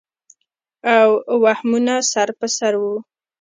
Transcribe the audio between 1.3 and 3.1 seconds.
وهمونه سر پر سر وو